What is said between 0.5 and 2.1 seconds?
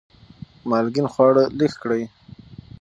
مالګین خواړه لږ کړئ.